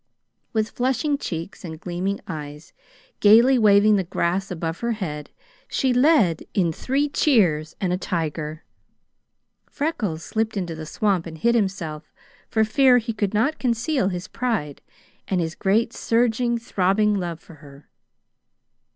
With 0.51 0.71
flushing 0.71 1.19
cheeks 1.19 1.63
and 1.63 1.79
gleaming 1.79 2.19
eyes, 2.27 2.73
gaily 3.19 3.59
waving 3.59 3.97
the 3.97 4.03
grass 4.03 4.49
above 4.49 4.79
her 4.79 4.93
head, 4.93 5.29
she 5.67 5.93
led 5.93 6.41
in 6.55 6.73
three 6.73 7.07
cheers 7.07 7.75
and 7.79 7.93
a 7.93 7.99
tiger. 7.99 8.63
Freckles 9.69 10.23
slipped 10.23 10.57
into 10.57 10.73
the 10.73 10.87
swamp 10.87 11.27
and 11.27 11.37
hid 11.37 11.53
himself, 11.53 12.11
for 12.49 12.63
fear 12.63 12.97
he 12.97 13.13
could 13.13 13.35
not 13.35 13.59
conceal 13.59 14.07
his 14.09 14.27
pride 14.27 14.81
and 15.27 15.39
his 15.39 15.53
great 15.53 15.93
surging, 15.93 16.57
throbbing 16.57 17.13
love 17.13 17.39
for 17.39 17.57
her. 17.61 17.87